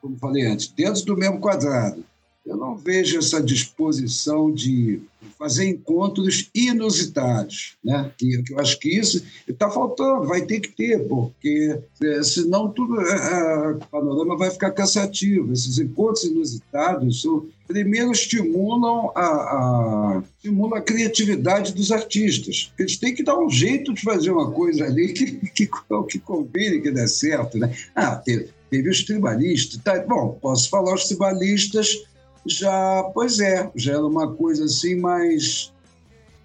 [0.00, 2.04] como falei antes, dentro do mesmo quadrado.
[2.46, 5.00] Eu não vejo essa disposição de
[5.38, 8.10] fazer encontros inusitados, né?
[8.16, 12.68] Que, que eu acho que isso está faltando, vai ter que ter, porque é, senão
[12.70, 15.52] tudo é, é, o panorama vai ficar cansativo.
[15.52, 22.72] Esses encontros inusitados são, primeiro estimulam a, a, estimulam a criatividade dos artistas.
[22.78, 25.68] Eles têm que dar um jeito de fazer uma coisa ali que, que,
[26.08, 27.74] que combine, que dê certo, né?
[27.94, 29.80] Ah, teve, teve os tribalistas.
[29.82, 32.04] Tá, bom, posso falar os tribalistas
[32.46, 35.72] já, pois é, já era uma coisa assim mais,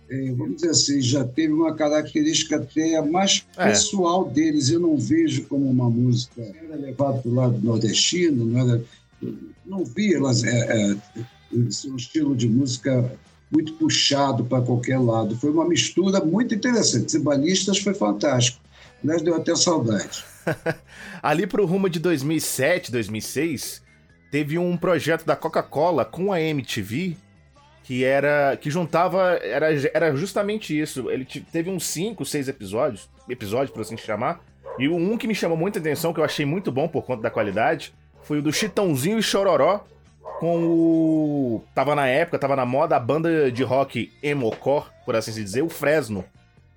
[0.09, 3.69] é, vamos dizer assim, já teve uma característica até mais é.
[3.69, 4.69] pessoal deles.
[4.69, 8.83] Eu não vejo como uma música era levada para o lado nordestino, não era,
[9.65, 10.95] não vi elas é, é,
[11.53, 13.12] um estilo de música
[13.51, 15.35] muito puxado para qualquer lado.
[15.35, 17.12] Foi uma mistura muito interessante.
[17.12, 18.59] Cibalistas foi fantástico.
[19.03, 20.23] Aliás, deu até saudade.
[21.21, 23.81] Ali para o rumo de 2007, 2006,
[24.32, 27.18] teve um projeto da Coca-Cola com a MTV
[27.89, 31.10] que era que juntava era, era justamente isso.
[31.10, 34.42] Ele teve uns 5, 6 episódios, episódios por assim chamar.
[34.78, 37.32] E um que me chamou muita atenção, que eu achei muito bom por conta da
[37.32, 39.84] qualidade, foi o do Chitãozinho e Chororó
[40.39, 45.32] com o tava na época, tava na moda a banda de rock emo-core, por assim
[45.32, 46.24] dizer, o Fresno.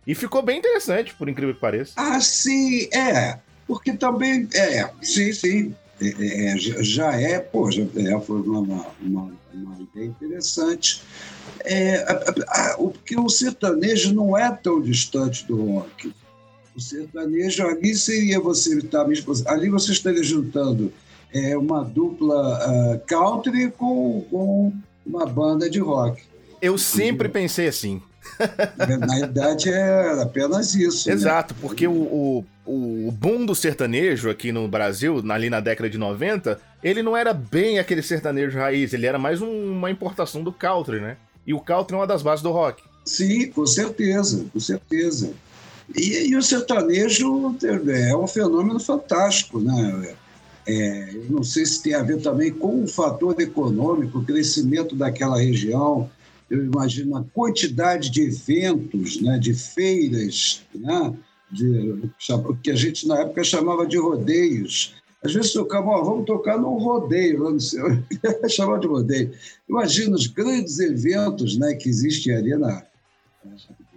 [0.06, 1.92] E ficou bem interessante, por incrível que pareça.
[1.96, 3.38] Ah, sim, é.
[3.66, 4.48] Porque também.
[4.54, 5.74] É, sim, sim.
[6.02, 11.02] É, é, já é, pô, já é, foi uma, uma, uma ideia interessante.
[11.64, 16.12] É, a, a, o, porque o sertanejo não é tão distante do rock.
[16.74, 19.06] O sertanejo ali seria você estar
[19.46, 20.92] ali você estaria juntando
[21.32, 24.72] é, uma dupla uh, country com, com
[25.04, 26.22] uma banda de rock.
[26.60, 28.00] Eu sempre pensei assim.
[28.76, 31.08] Na verdade, é apenas isso.
[31.08, 31.14] Né?
[31.14, 31.60] Exato, né?
[31.60, 36.60] porque o, o, o boom do sertanejo aqui no Brasil, ali na década de 90,
[36.82, 41.00] ele não era bem aquele sertanejo raiz, ele era mais um, uma importação do country,
[41.00, 41.16] né?
[41.46, 42.82] E o country é uma das bases do rock.
[43.04, 45.32] Sim, com certeza, com certeza.
[45.94, 47.56] E, e o sertanejo
[47.88, 50.14] é um fenômeno fantástico, né?
[50.64, 54.94] É, eu não sei se tem a ver também com o fator econômico, o crescimento
[54.94, 56.08] daquela região,
[56.48, 61.14] eu imagino a quantidade de eventos, né, de feiras, né,
[61.52, 62.10] de,
[62.62, 64.94] que a gente na época chamava de rodeios.
[65.22, 67.80] Às vezes tocava, oh, vamos tocar num rodeio, não sei,
[68.50, 69.32] chamava de rodeio.
[69.68, 72.82] Imagina os grandes eventos né, que existem ali na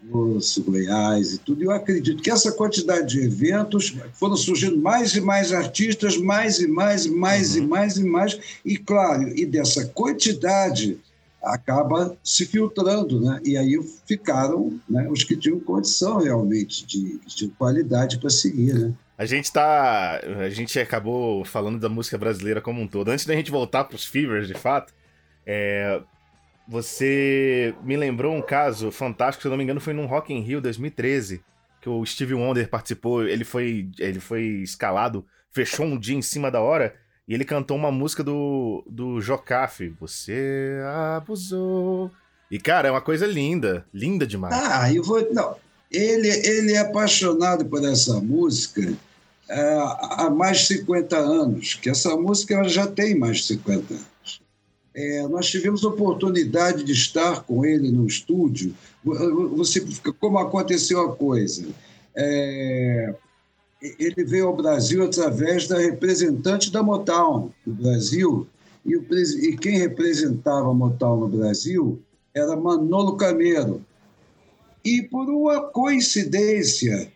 [0.03, 1.63] Grosso, Goiás e tudo.
[1.63, 6.67] Eu acredito que essa quantidade de eventos foram surgindo mais e mais artistas, mais e
[6.67, 7.63] mais, mais uhum.
[7.63, 10.99] e mais e mais, e claro, e dessa quantidade
[11.45, 13.39] acaba se filtrando, né?
[13.43, 18.93] E aí ficaram né, os que tinham condição realmente de, de qualidade para seguir, né?
[19.17, 20.19] A gente tá.
[20.43, 23.09] A gente acabou falando da música brasileira como um todo.
[23.09, 24.93] Antes da gente voltar para os Fevers, de fato,
[25.45, 26.01] é,
[26.67, 30.41] você me lembrou um caso fantástico, se eu não me engano, foi num Rock in
[30.41, 31.41] Rio 2013,
[31.79, 36.51] que o Steve Wonder participou, ele foi, ele foi escalado, fechou um dia em cima
[36.51, 36.95] da hora
[37.27, 39.93] e ele cantou uma música do, do Jocafe.
[39.99, 40.79] Você
[41.15, 42.11] abusou.
[42.51, 43.85] E, cara, é uma coisa linda.
[43.93, 44.53] Linda demais.
[44.53, 45.33] Ah, eu vou.
[45.33, 45.55] Não.
[45.91, 48.93] Ele, ele é apaixonado por essa música
[49.49, 49.77] é,
[50.17, 54.41] há mais de 50 anos, que essa música já tem mais de 50 anos.
[54.93, 58.73] É, nós tivemos oportunidade de estar com ele no estúdio.
[59.03, 59.85] Você,
[60.19, 61.67] como aconteceu a coisa?
[62.15, 63.13] É,
[63.99, 68.47] ele veio ao Brasil através da representante da Motown no Brasil,
[68.85, 71.99] e, o, e quem representava a Motown no Brasil
[72.33, 73.83] era Manolo Camero.
[74.83, 77.11] E por uma coincidência,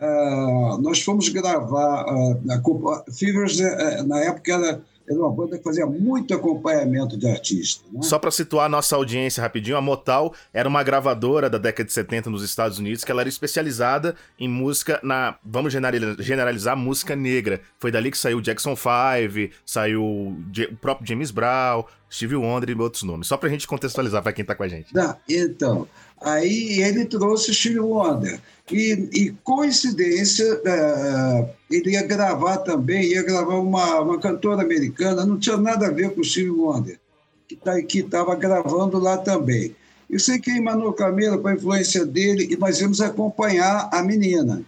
[0.00, 5.86] uh, nós fomos gravar uh, a uh, na época era era uma banda que fazia
[5.86, 7.84] muito acompanhamento de artistas.
[7.92, 8.02] Né?
[8.02, 11.92] Só para situar a nossa audiência rapidinho, a Motal era uma gravadora da década de
[11.92, 15.72] 70 nos Estados Unidos que ela era especializada em música na, vamos
[16.18, 17.60] generalizar, música negra.
[17.78, 23.02] Foi dali que saiu Jackson 5, saiu o próprio James Brown, Steve Wonder e outros
[23.02, 23.26] nomes.
[23.26, 24.92] Só pra gente contextualizar para quem tá com a gente.
[25.28, 25.88] Então,
[26.20, 28.40] aí ele trouxe Steve Wonder.
[28.70, 35.38] E, e coincidência, uh, ele ia gravar também, ia gravar uma, uma cantora americana, não
[35.38, 36.98] tinha nada a ver com o Steve Wonder,
[37.46, 39.74] que tá, estava gravando lá também.
[40.08, 44.64] Eu sei que Emmanuel Camelo, com a influência dele, e nós íamos acompanhar a menina.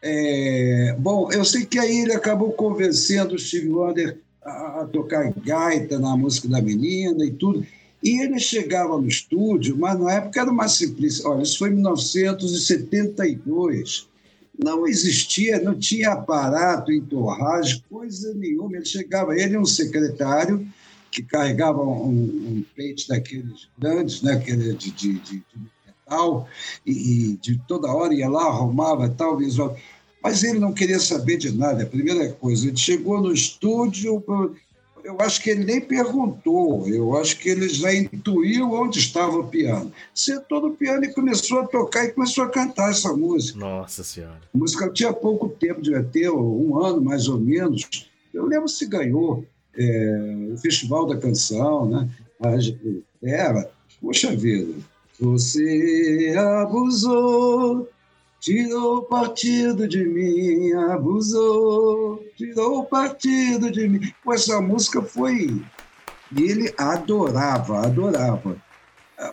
[0.00, 5.98] É, bom, eu sei que aí ele acabou convencendo o Steve Wonder a, tocar gaita
[5.98, 7.66] na música da menina e tudo.
[8.02, 11.34] E ele chegava no estúdio, mas na época era uma simplicidade.
[11.34, 14.06] Olha, isso foi em 1972.
[14.62, 18.76] Não existia, não tinha aparato, entorragem, coisa nenhuma.
[18.76, 20.64] Ele chegava, ele e um secretário,
[21.10, 25.44] que carregava um, um peito daqueles grandes, né, aquele de, de, de, de
[25.86, 26.48] metal,
[26.84, 29.76] e, e, de toda hora ia lá, arrumava tal, visual.
[30.24, 32.66] Mas ele não queria saber de nada, a primeira coisa.
[32.66, 34.24] Ele chegou no estúdio,
[35.04, 39.46] eu acho que ele nem perguntou, eu acho que ele já intuiu onde estava o
[39.46, 39.92] piano.
[40.14, 43.58] Sentou no piano e começou a tocar e começou a cantar essa música.
[43.58, 44.40] Nossa Senhora.
[44.54, 48.08] A música tinha pouco tempo, devia ter um ano mais ou menos.
[48.32, 49.44] Eu lembro se ganhou
[49.76, 52.08] é, o Festival da Canção, né?
[53.22, 54.72] Era, poxa vida,
[55.20, 57.88] você abusou
[58.44, 64.12] Tirou partido de mim, abusou, tirou partido de mim.
[64.22, 65.62] Pô, essa música foi.
[66.30, 68.62] E ele adorava, adorava.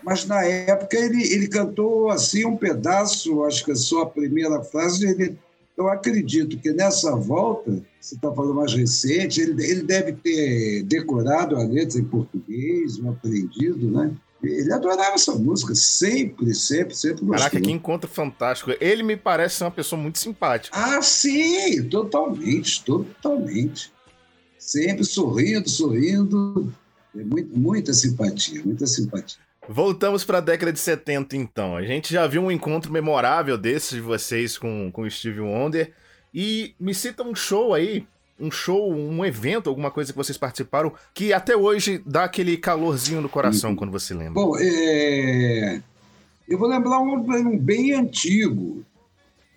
[0.02, 5.06] Mas na época ele, ele cantou assim um pedaço, acho que a sua primeira frase.
[5.06, 5.38] Ele,
[5.76, 11.58] eu acredito que nessa volta, você está falando mais recente, ele, ele deve ter decorado
[11.58, 14.16] a letra em português, aprendido, né?
[14.44, 17.38] Ele adorava essa música, sempre, sempre, sempre gostou.
[17.38, 18.72] Caraca, que encontro fantástico.
[18.82, 20.76] Ele me parece ser uma pessoa muito simpática.
[20.76, 23.92] Ah, sim, totalmente, totalmente.
[24.58, 26.74] Sempre sorrindo, sorrindo.
[27.16, 29.40] É muito, muita simpatia, muita simpatia.
[29.70, 31.76] Voltamos para a década de 70, então.
[31.76, 35.94] A gente já viu um encontro memorável desses de vocês com, com o Steve Wonder.
[36.34, 38.08] E me cita um show aí
[38.42, 43.22] um show, um evento, alguma coisa que vocês participaram, que até hoje dá aquele calorzinho
[43.22, 43.76] no coração uhum.
[43.76, 44.34] quando você lembra?
[44.34, 45.82] Bom, é...
[46.50, 48.84] eu vou lembrar um, bem antigo,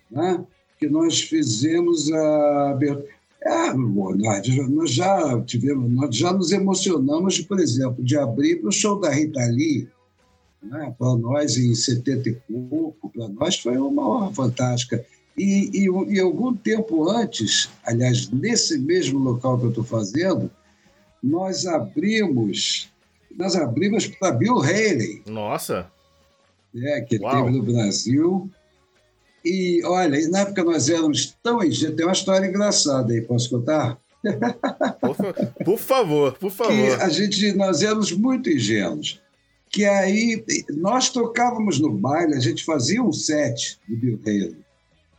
[0.09, 0.43] né?
[0.77, 2.77] que nós fizemos a
[3.45, 8.99] é, nós já tivemos, nós já nos emocionamos, por exemplo, de abrir para o show
[8.99, 9.87] da Rita Lee,
[10.63, 10.95] né?
[10.97, 15.05] para nós em 70 e pouco, para nós foi uma honra fantástica.
[15.37, 20.49] E, e, e, algum tempo antes, aliás, nesse mesmo local que eu estou fazendo,
[21.21, 22.89] nós abrimos,
[23.35, 25.23] nós abrimos para Bill Haley.
[25.25, 25.91] Nossa!
[26.73, 28.49] É, que ele teve no Brasil.
[29.43, 31.97] E olha, na época nós éramos tão ingênuos.
[31.97, 33.99] Tem uma história engraçada aí, posso contar?
[35.01, 35.15] Por,
[35.65, 36.73] por favor, por favor.
[36.73, 39.21] Que a gente, nós éramos muito ingênuos.
[39.69, 44.64] Que aí nós tocávamos no baile, a gente fazia um set do Bill Haley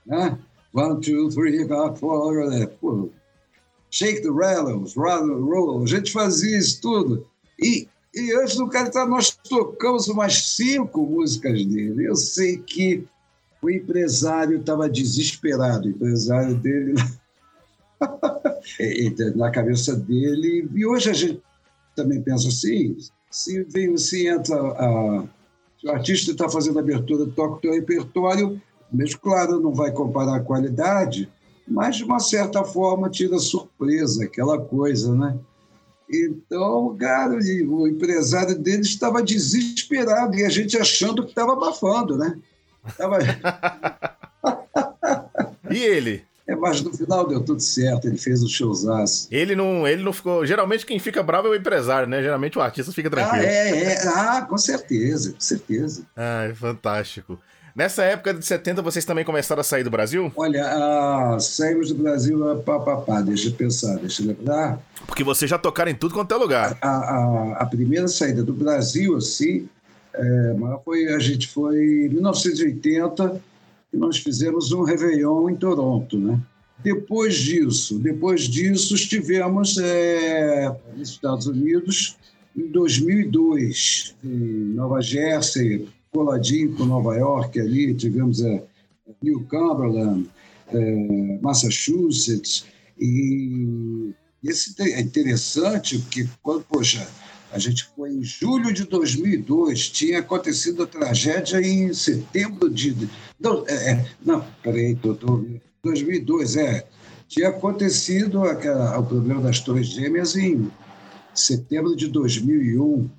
[0.06, 0.38] né?
[0.72, 1.66] One, two, three,
[1.98, 2.68] four, né?
[3.90, 7.26] Shake the rattles, roll, a gente fazia isso tudo.
[7.58, 12.06] E, e antes do cara entrar, nós tocamos umas cinco músicas dele.
[12.06, 13.06] Eu sei que
[13.62, 16.94] o empresário estava desesperado, o empresário dele
[19.34, 20.68] na cabeça dele.
[20.74, 21.42] E hoje a gente
[21.94, 22.96] também pensa assim:
[23.30, 25.24] se, vem, se entra a,
[25.84, 28.60] o artista está fazendo abertura, toca o teu repertório,
[28.92, 31.30] mesmo, claro, não vai comparar a qualidade,
[31.66, 35.36] mas de uma certa forma tira surpresa, aquela coisa, né?
[36.08, 42.38] Então, cara, o empresário dele estava desesperado e a gente achando que estava abafando, né?
[42.96, 43.18] Tava...
[45.68, 46.24] e ele?
[46.46, 49.26] É, mas no final deu tudo certo, ele fez o showzaço.
[49.32, 50.46] Ele não, ele não ficou.
[50.46, 52.22] Geralmente quem fica bravo é o empresário, né?
[52.22, 53.44] Geralmente o artista fica tranquilo.
[53.44, 54.08] Ah, é, é.
[54.08, 56.06] Ah, com certeza, com certeza.
[56.16, 57.36] Ah, é fantástico.
[57.76, 60.32] Nessa época de 70, vocês também começaram a sair do Brasil?
[60.34, 64.80] Olha, uh, saímos do Brasil, pá, pá, pá, deixa eu pensar, deixa eu lembrar.
[65.06, 66.78] Porque vocês já tocaram em tudo quanto é lugar.
[66.80, 69.68] A, a, a primeira saída do Brasil, assim,
[70.14, 73.42] é, foi, a gente foi em 1980
[73.92, 76.40] e nós fizemos um Réveillon em Toronto, né?
[76.78, 82.16] Depois disso, depois disso estivemos é, nos Estados Unidos
[82.56, 85.86] em 2002, em Nova Jersey,
[86.16, 88.64] coladinho com Nova York ali, tivemos é,
[89.22, 90.30] New Cumberland,
[90.68, 92.64] é, Massachusetts,
[92.98, 97.06] e esse é interessante porque quando, poxa,
[97.52, 103.08] a gente foi em julho de 2002, tinha acontecido a tragédia em setembro de...
[103.38, 105.44] Não, é, é não peraí, doutor,
[105.82, 106.86] 2002, é,
[107.28, 110.70] tinha acontecido aquela, o problema das Torres Gêmeas em
[111.34, 113.10] setembro de 2001.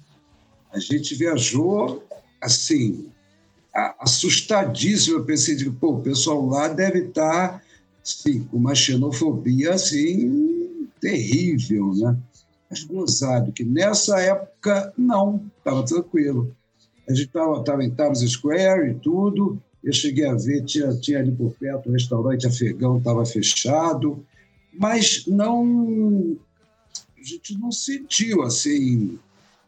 [0.72, 2.04] A gente viajou
[2.42, 3.10] assim,
[4.00, 5.18] assustadíssimo.
[5.18, 7.64] Eu pensei, de, pô, o pessoal lá deve estar
[8.04, 12.18] assim, com uma xenofobia assim, terrível, né?
[12.70, 16.56] Mas gozado, que nessa época, não, estava tranquilo.
[17.08, 21.32] A gente estava em Times Square e tudo, eu cheguei a ver, tinha, tinha ali
[21.32, 24.26] por perto um restaurante afegão, estava fechado,
[24.74, 26.38] mas não.
[27.18, 29.18] A gente não sentiu, assim,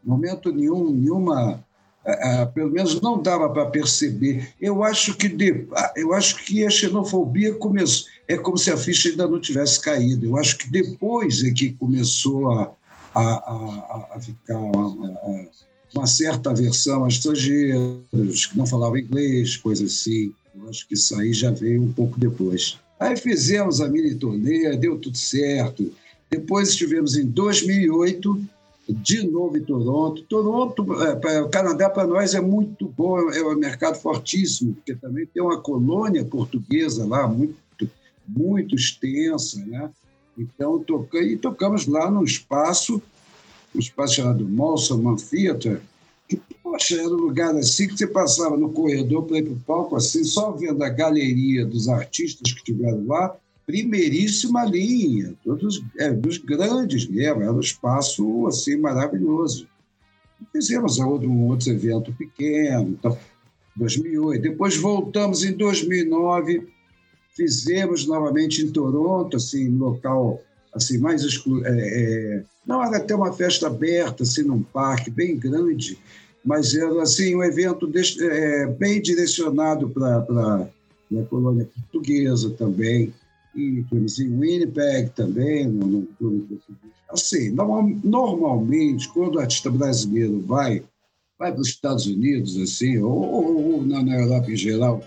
[0.04, 1.64] momento nenhum, nenhuma
[2.04, 4.48] Uh, pelo menos não dava para perceber.
[4.60, 8.08] Eu acho que de, ah, eu acho que a xenofobia começou.
[8.26, 10.24] É como se a ficha ainda não tivesse caído.
[10.24, 12.72] Eu acho que depois é que começou a,
[13.14, 15.48] a, a, a ficar uma,
[15.94, 20.32] uma certa aversão a estrangeiros que não falavam inglês, coisa assim.
[20.54, 22.78] Eu acho que isso aí já veio um pouco depois.
[22.98, 25.92] Aí fizemos a mini turnê, deu tudo certo.
[26.30, 28.40] Depois estivemos em 2008,
[28.92, 30.22] de novo em Toronto.
[30.22, 35.26] Toronto, é, o Canadá para nós é muito bom, é um mercado fortíssimo, porque também
[35.26, 37.56] tem uma colônia portuguesa lá, muito,
[38.26, 39.90] muito extensa, né?
[40.36, 43.02] Então, toca, e tocamos lá num espaço,
[43.74, 45.80] um espaço chamado Molson Theater,
[46.28, 49.60] que, poxa, era um lugar assim que você passava no corredor para ir para o
[49.60, 53.36] palco, assim, só vendo a galeria dos artistas que tiveram lá,
[53.70, 59.68] primeiríssima linha, todos é, dos grandes mesmo, era um espaço assim maravilhoso.
[60.52, 63.16] Fizemos outro, um outro evento pequeno, então,
[63.76, 64.42] 2008.
[64.42, 66.66] Depois voltamos em 2009,
[67.36, 70.42] fizemos novamente em Toronto, assim, local
[70.74, 71.64] assim mais exclu...
[71.64, 72.42] É, é...
[72.66, 75.96] não era até uma festa aberta, assim, num parque bem grande,
[76.44, 78.00] mas era assim um evento de...
[78.24, 83.14] é, bem direcionado para a colônia portuguesa também
[83.54, 86.92] e temos em Winnipeg também, no clube português.
[87.10, 90.82] Assim, normal, normalmente, quando o artista brasileiro vai,
[91.38, 95.02] vai para os Estados Unidos, assim, ou, ou na, Europa em geral,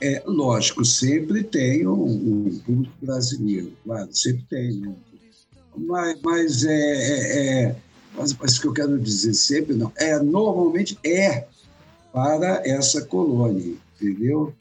[0.00, 4.72] é lógico, sempre tem um, um público brasileiro, claro, sempre tem.
[4.76, 4.94] Né?
[5.76, 7.76] Mas, mas é, é, é
[8.14, 11.46] mas, mas o que eu quero dizer sempre não é normalmente é
[12.12, 14.52] para essa colônia, entendeu?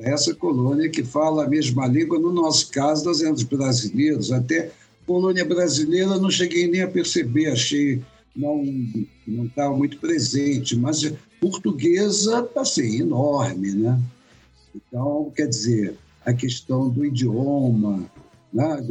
[0.00, 2.18] Essa colônia que fala a mesma língua.
[2.18, 4.70] No nosso caso, nós éramos brasileiros, até
[5.06, 8.02] colônia brasileira não cheguei nem a perceber, achei
[8.34, 8.64] não
[9.26, 14.00] não estava muito presente, mas portuguesa assim enorme, né?
[14.74, 18.10] Então, quer dizer, a questão do idioma,
[18.52, 18.82] né?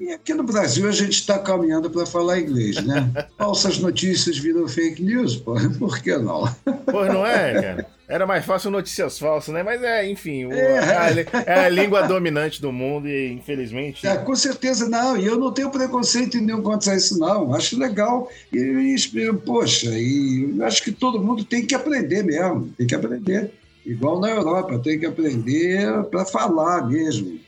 [0.00, 3.10] E aqui no Brasil a gente está caminhando para falar inglês, né?
[3.38, 5.54] Falsas notícias viram fake news, pô.
[5.78, 6.44] por que não?
[6.86, 7.94] Pois não é, cara.
[8.06, 9.62] Era mais fácil notícias falsas, né?
[9.62, 10.78] Mas é, enfim, o, é.
[10.78, 11.10] A,
[11.46, 14.06] é a língua dominante do mundo e, infelizmente.
[14.06, 15.16] É, com certeza, não.
[15.16, 17.54] E eu não tenho preconceito nenhum contra isso, não.
[17.54, 18.28] Acho legal.
[18.52, 22.68] E, e poxa, e acho que todo mundo tem que aprender mesmo.
[22.76, 23.50] Tem que aprender.
[23.86, 27.38] Igual na Europa, tem que aprender para falar mesmo.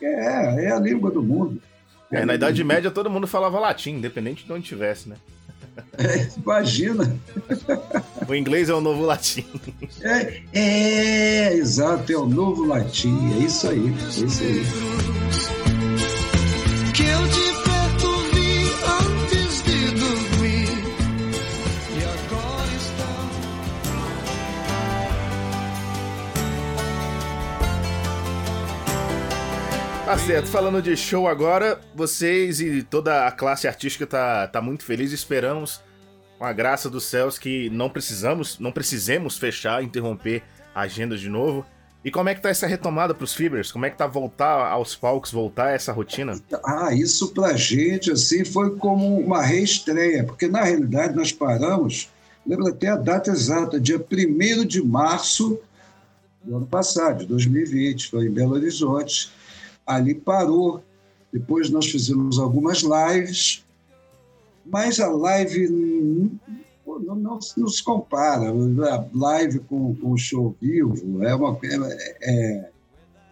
[0.00, 1.60] É, é a língua do mundo.
[2.10, 5.16] É, na Idade Média todo mundo falava latim, independente de onde estivesse, né?
[5.98, 7.16] É, imagina.
[8.26, 9.44] O inglês é o novo latim.
[10.02, 13.34] É, é, exato, é o novo latim.
[13.34, 14.62] É isso aí, é isso aí.
[16.92, 17.45] Que eu te
[30.06, 34.84] Tá certo, falando de show agora, vocês e toda a classe artística tá, tá muito
[34.84, 35.10] feliz.
[35.10, 35.80] Esperamos,
[36.38, 41.28] com a graça dos céus, que não precisamos, não precisemos fechar, interromper a agenda de
[41.28, 41.66] novo.
[42.04, 43.72] E como é que tá essa retomada para os Fibers?
[43.72, 46.40] Como é que tá voltar aos palcos, voltar a essa rotina?
[46.64, 52.08] Ah, isso pra gente, assim, foi como uma reestreia, porque na realidade nós paramos,
[52.46, 55.58] lembra até a data exata, dia 1 de março
[56.44, 59.34] do ano passado, de 2020, foi em Belo Horizonte
[59.86, 60.82] ali parou.
[61.32, 63.64] Depois nós fizemos algumas lives,
[64.64, 68.50] mas a live não, não, não, não se compara.
[68.50, 72.70] A live com, o show vivo é uma, é, é,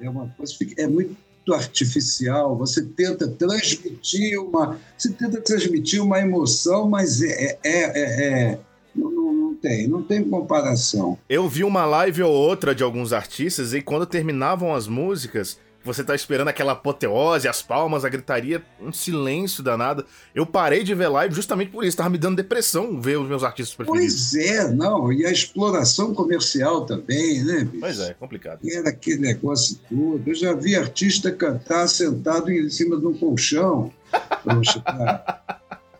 [0.00, 1.16] é uma coisa é muito
[1.52, 2.56] artificial.
[2.58, 8.58] Você tenta transmitir uma, você tenta transmitir uma emoção, mas é, é, é, é
[8.94, 11.18] não, tem, não tem comparação.
[11.28, 16.02] Eu vi uma live ou outra de alguns artistas e quando terminavam as músicas, você
[16.02, 20.04] tá esperando aquela apoteose, as palmas, a gritaria, um silêncio danado.
[20.34, 23.44] Eu parei de ver live justamente por isso, tava me dando depressão ver os meus
[23.44, 24.30] artistas preferidos.
[24.30, 27.80] Pois é, não, e a exploração comercial também, né, bicho?
[27.80, 28.60] Pois é, complicado.
[28.64, 30.22] E era aquele negócio todo.
[30.26, 33.92] Eu já vi artista cantar sentado em cima de um colchão.
[34.42, 35.42] Poxa, cara.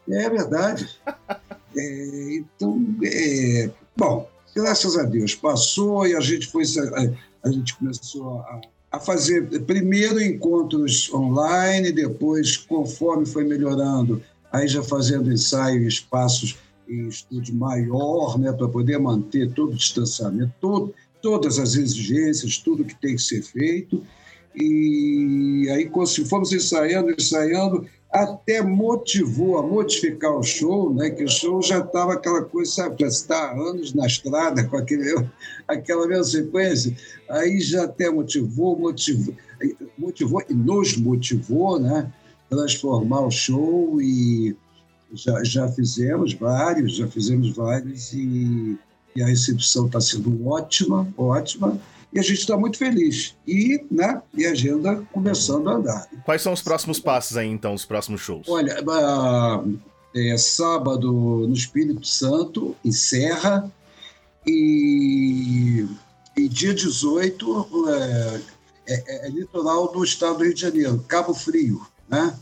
[0.09, 0.89] É verdade.
[1.76, 7.74] É, então, é, bom, graças a Deus passou e a gente foi a, a gente
[7.76, 8.61] começou a
[8.95, 14.22] a fazer primeiro encontros online, depois, conforme foi melhorando,
[14.53, 16.57] aí já fazendo ensaio em espaços
[16.88, 22.84] em estúdio maior, né, para poder manter todo o distanciamento, todo, todas as exigências, tudo
[22.84, 24.03] que tem que ser feito.
[24.55, 25.90] E aí
[26.28, 31.10] fomos ensaiando, ensaiando, até motivou a modificar o show, né?
[31.10, 34.76] que o show já estava aquela coisa, sabe, já está há anos na estrada com
[34.76, 35.12] aquele,
[35.66, 36.96] aquela mesma sequência,
[37.28, 39.34] aí já até motivou, motivou,
[39.98, 42.12] motivou e nos motivou, né?
[42.48, 44.56] transformar o show e,
[45.12, 48.78] Já, já fizemos vários, já fizemos vários e,
[49.16, 51.80] e a recepção está sendo ótima, ótima
[52.14, 53.34] e a gente está muito feliz.
[53.44, 56.08] E, né, e a agenda começando a andar.
[56.24, 58.48] Quais são os próximos passos aí, então, os próximos shows?
[58.48, 58.78] Olha,
[60.14, 63.68] é, sábado no Espírito Santo, em Serra,
[64.46, 65.86] e,
[66.36, 68.40] e dia 18 é,
[68.86, 72.38] é, é, litoral do estado do Rio de Janeiro, Cabo Frio, né?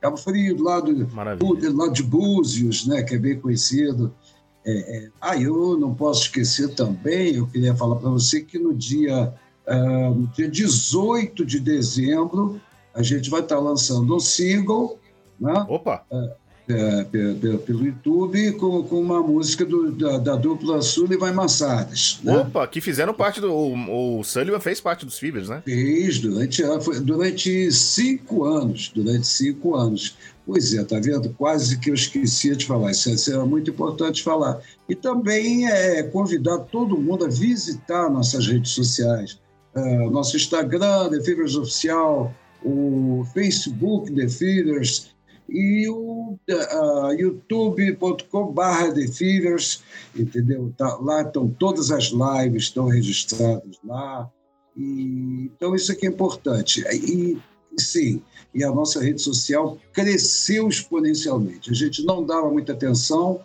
[0.00, 4.14] Cabo Frio, do lado, do lado de Búzios, né, que é bem conhecido.
[4.66, 8.72] É, é, ah, eu não posso esquecer também, eu queria falar para você que no
[8.72, 9.34] dia,
[9.66, 12.58] uh, no dia 18 de dezembro,
[12.94, 14.98] a gente vai estar lançando um single,
[15.38, 15.66] né?
[15.68, 16.06] Opa!
[16.10, 16.32] Uh,
[16.66, 22.18] é, pelo, pelo YouTube com, com uma música do, da, da, dupla Sullivan Massadas.
[22.22, 22.38] Né?
[22.38, 23.52] Opa, que fizeram parte do.
[23.52, 25.62] O, o Sullivan fez parte dos Fibers, né?
[25.64, 26.62] Fez, durante,
[27.02, 28.90] durante cinco anos.
[28.94, 30.16] Durante cinco anos.
[30.46, 31.30] Pois é, tá vendo?
[31.36, 32.90] Quase que eu esquecia de falar.
[32.90, 34.60] Isso, isso é muito importante falar.
[34.88, 39.38] E também é convidar todo mundo a visitar nossas redes sociais.
[39.74, 45.13] Uh, nosso Instagram, The Fibers Oficial, o Facebook The Fibers
[45.48, 49.06] e o uh, youtube.com.br The
[50.16, 50.72] entendeu?
[50.76, 54.30] Tá, lá estão todas as lives, estão registradas lá.
[54.76, 56.82] E, então, isso aqui é importante.
[56.92, 57.38] E,
[57.76, 58.22] e, sim,
[58.54, 61.70] e a nossa rede social cresceu exponencialmente.
[61.70, 63.40] A gente não dava muita atenção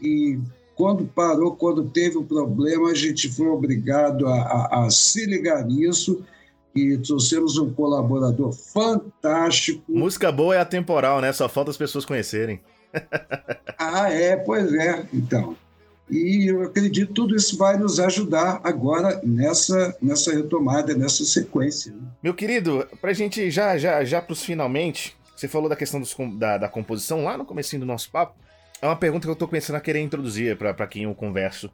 [0.00, 0.38] e
[0.74, 5.64] quando parou, quando teve um problema, a gente foi obrigado a, a, a se ligar
[5.64, 6.24] nisso
[6.74, 9.82] e trouxemos um colaborador fantástico.
[9.88, 11.32] Música boa é atemporal, né?
[11.32, 12.60] Só falta as pessoas conhecerem.
[13.78, 15.06] ah, é, pois é.
[15.12, 15.56] Então.
[16.10, 21.92] E eu acredito que tudo isso vai nos ajudar agora nessa, nessa retomada, nessa sequência.
[21.92, 22.02] Né?
[22.20, 26.58] Meu querido, pra gente já, já, já pros finalmente, você falou da questão dos, da,
[26.58, 28.34] da composição lá no começo do nosso papo.
[28.82, 31.70] É uma pergunta que eu tô começando a querer introduzir para quem eu converso.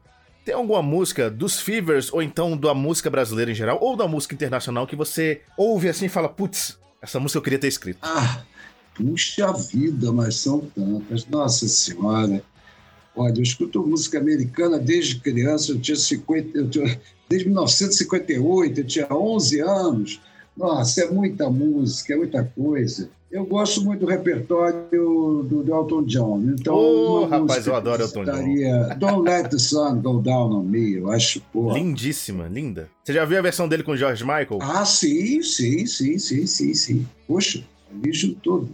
[0.47, 4.33] Tem alguma música dos Fevers, ou então da música brasileira em geral, ou da música
[4.33, 7.99] internacional, que você ouve assim e fala, putz, essa música eu queria ter escrito?
[8.01, 8.45] Ah,
[8.95, 11.25] puxa vida, mas são tantas.
[11.25, 12.41] Nossa Senhora.
[13.13, 18.87] Olha, eu escuto música americana desde criança, eu tinha 50, eu tinha, desde 1958, eu
[18.87, 20.21] tinha 11 anos.
[20.55, 23.09] Nossa, é muita música, é muita coisa.
[23.29, 26.41] Eu gosto muito do repertório do, do Elton John.
[26.57, 28.97] Então, oh, rapaz, eu adoro Elton John.
[28.97, 31.73] Don't Let the Sun Go Down on Me, eu acho, pô.
[31.73, 32.89] Lindíssima, linda.
[33.03, 34.59] Você já viu a versão dele com o George Michael?
[34.61, 37.07] Ah, sim, sim, sim, sim, sim, sim.
[37.27, 37.61] Poxa,
[37.91, 38.67] ali juntou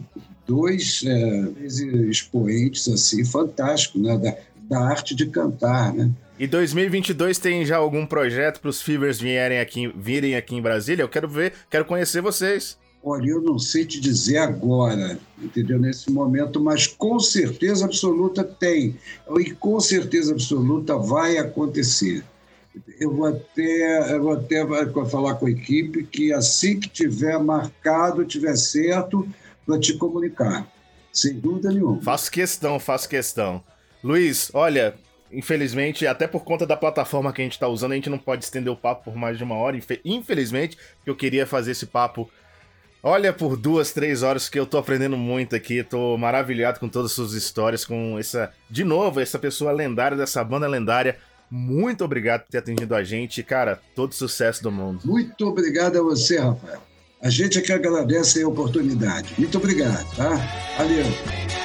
[0.45, 1.45] dois é,
[2.09, 4.35] expoentes, assim, fantásticos, né, da,
[4.69, 6.11] da arte de cantar, né?
[6.37, 11.03] E 2022 tem já algum projeto para os Fevers vierem aqui, virem aqui em Brasília?
[11.03, 12.77] Eu quero ver, quero conhecer vocês.
[13.05, 15.77] Olha, eu não sei te dizer agora, entendeu?
[15.77, 18.97] Nesse momento, mas com certeza absoluta tem.
[19.37, 22.23] E com certeza absoluta vai acontecer.
[22.99, 24.65] Eu vou até, eu vou até
[25.09, 29.27] falar com a equipe que assim que tiver marcado, tiver certo,
[29.65, 30.65] para te comunicar.
[31.11, 32.01] Sem dúvida nenhuma.
[32.01, 33.61] Faço questão, faço questão.
[34.01, 34.95] Luiz, olha,
[35.31, 38.45] infelizmente, até por conta da plataforma que a gente está usando, a gente não pode
[38.45, 39.77] estender o papo por mais de uma hora.
[40.05, 42.29] Infelizmente, eu queria fazer esse papo
[43.05, 47.11] Olha, por duas, três horas que eu tô aprendendo muito aqui, tô maravilhado com todas
[47.11, 51.17] as suas histórias, com essa, de novo, essa pessoa lendária dessa banda lendária.
[51.51, 55.01] Muito obrigado por ter atendido a gente, cara, todo sucesso do mundo.
[55.03, 56.81] Muito obrigado a você, Rafael.
[57.21, 59.33] A gente é que agradece a oportunidade.
[59.37, 60.29] Muito obrigado, tá?
[60.77, 61.62] Valeu.